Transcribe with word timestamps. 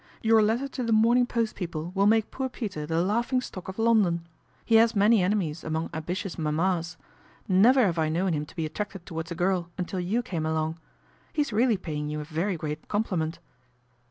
Your 0.23 0.41
letter 0.41 0.67
to 0.67 0.81
The 0.81 0.91
Morning 0.91 1.27
Post 1.27 1.55
people 1.55 1.91
will 1.93 2.07
make 2.07 2.31
poor 2.31 2.49
Peter 2.49 2.87
the 2.87 3.03
laughing 3.03 3.39
stock 3.39 3.67
of 3.67 3.77
London. 3.77 4.25
He 4.65 4.77
has 4.77 4.95
many 4.95 5.21
enemies 5.21 5.63
among 5.63 5.91
ambitious 5.93 6.39
mamas. 6.39 6.97
Never 7.47 7.81
have 7.85 7.99
I 7.99 8.09
known 8.09 8.33
him 8.33 8.47
to 8.47 8.55
be 8.55 8.65
attracted 8.65 9.05
towards 9.05 9.29
a 9.31 9.35
girl 9.35 9.69
until 9.77 9.99
you 9.99 10.23
came 10.23 10.43
along. 10.43 10.79
He's 11.33 11.53
really 11.53 11.77
paying 11.77 12.09
you 12.09 12.19
a. 12.19 12.23
very 12.23 12.57
great 12.57 12.87
compliment." 12.87 13.37